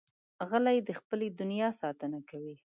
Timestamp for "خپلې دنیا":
0.99-1.69